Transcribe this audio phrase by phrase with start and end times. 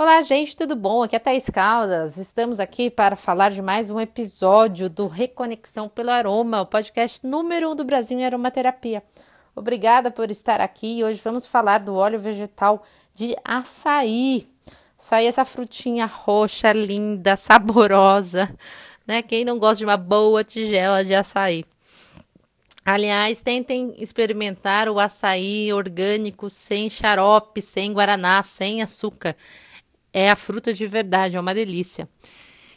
[0.00, 1.02] Olá, gente, tudo bom?
[1.02, 2.18] Aqui é Thaís Caldas.
[2.18, 7.72] Estamos aqui para falar de mais um episódio do Reconexão pelo Aroma, o podcast número
[7.72, 9.02] um do Brasil em aromaterapia.
[9.56, 11.02] Obrigada por estar aqui.
[11.02, 14.48] Hoje vamos falar do óleo vegetal de açaí.
[14.96, 18.48] Açaí, essa frutinha roxa, linda, saborosa,
[19.04, 19.20] né?
[19.20, 21.64] Quem não gosta de uma boa tigela de açaí?
[22.84, 29.34] Aliás, tentem experimentar o açaí orgânico sem xarope, sem guaraná, sem açúcar
[30.18, 32.08] é a fruta de verdade, é uma delícia.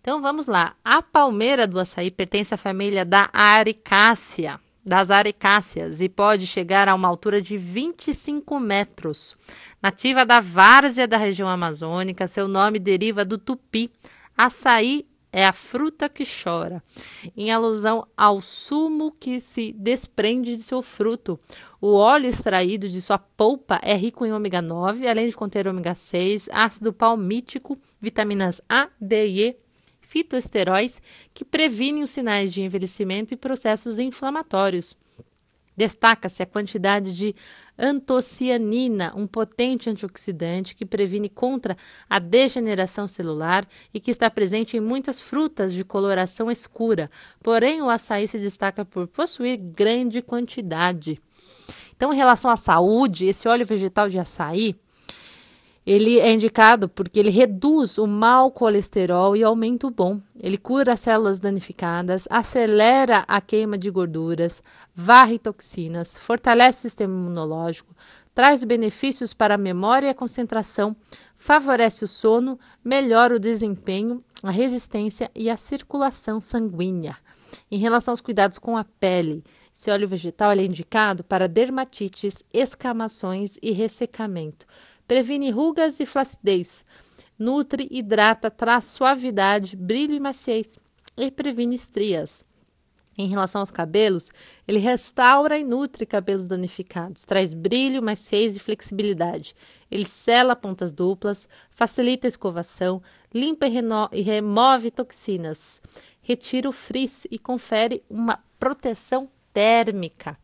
[0.00, 0.74] Então vamos lá.
[0.84, 6.94] A palmeira do açaí pertence à família da Aricácea, das aricáceas, e pode chegar a
[6.94, 9.36] uma altura de 25 metros.
[9.82, 13.90] Nativa da várzea da região amazônica, seu nome deriva do tupi.
[14.36, 15.04] Açaí
[15.36, 16.82] é a fruta que chora,
[17.36, 21.38] em alusão ao sumo que se desprende de seu fruto.
[21.78, 25.94] O óleo extraído de sua polpa é rico em ômega 9, além de conter ômega
[25.94, 29.56] 6, ácido palmítico, vitaminas A, D e E,
[30.00, 31.02] fitoesteróis
[31.34, 34.96] que previnem os sinais de envelhecimento e processos inflamatórios.
[35.76, 37.34] Destaca-se a quantidade de
[37.78, 41.76] antocianina, um potente antioxidante que previne contra
[42.08, 47.10] a degeneração celular e que está presente em muitas frutas de coloração escura.
[47.42, 51.20] Porém, o açaí se destaca por possuir grande quantidade.
[51.94, 54.76] Então, em relação à saúde, esse óleo vegetal de açaí
[55.86, 60.20] ele é indicado porque ele reduz o mau colesterol e aumenta o bom.
[60.40, 64.60] Ele cura as células danificadas, acelera a queima de gorduras,
[64.92, 67.94] varre toxinas, fortalece o sistema imunológico,
[68.34, 70.96] traz benefícios para a memória e a concentração,
[71.36, 77.16] favorece o sono, melhora o desempenho, a resistência e a circulação sanguínea.
[77.70, 83.56] Em relação aos cuidados com a pele, esse óleo vegetal é indicado para dermatites, escamações
[83.62, 84.66] e ressecamento
[85.06, 86.84] previne rugas e flacidez,
[87.38, 90.78] nutre, hidrata, traz suavidade, brilho e maciez
[91.16, 92.44] e previne estrias.
[93.18, 94.30] Em relação aos cabelos,
[94.68, 99.54] ele restaura e nutre cabelos danificados, traz brilho, maciez e flexibilidade.
[99.90, 103.02] Ele sela pontas duplas, facilita a escovação,
[103.32, 103.72] limpa e,
[104.12, 105.80] e remove toxinas,
[106.20, 110.38] retira o frizz e confere uma proteção térmica.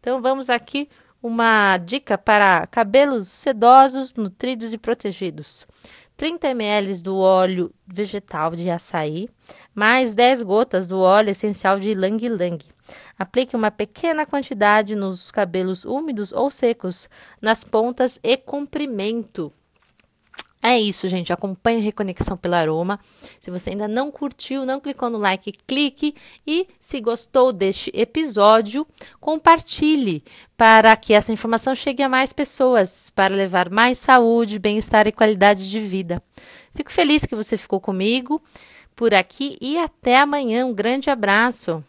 [0.00, 0.88] Então vamos aqui
[1.22, 5.66] uma dica para cabelos sedosos, nutridos e protegidos.
[6.16, 9.28] 30 ml do óleo vegetal de açaí,
[9.74, 12.58] mais 10 gotas do óleo essencial de lang-lang.
[13.18, 17.08] Aplique uma pequena quantidade nos cabelos úmidos ou secos,
[17.40, 19.52] nas pontas e comprimento.
[20.68, 21.32] É isso, gente.
[21.32, 22.98] Acompanhe Reconexão pelo Aroma.
[23.38, 26.12] Se você ainda não curtiu, não clicou no like, clique.
[26.44, 28.84] E se gostou deste episódio,
[29.20, 30.24] compartilhe
[30.56, 35.70] para que essa informação chegue a mais pessoas, para levar mais saúde, bem-estar e qualidade
[35.70, 36.20] de vida.
[36.74, 38.42] Fico feliz que você ficou comigo
[38.96, 40.66] por aqui e até amanhã.
[40.66, 41.80] Um grande abraço.